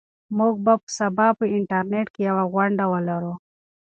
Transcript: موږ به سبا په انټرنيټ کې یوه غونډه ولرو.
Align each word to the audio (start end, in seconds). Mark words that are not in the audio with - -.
موږ 0.37 0.53
به 0.65 0.73
سبا 0.99 1.27
په 1.39 1.45
انټرنيټ 1.57 2.07
کې 2.13 2.21
یوه 2.29 2.43
غونډه 2.53 2.85
ولرو. 2.93 3.33